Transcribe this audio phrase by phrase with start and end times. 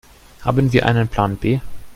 [0.41, 1.59] Haben wir einen Plan B?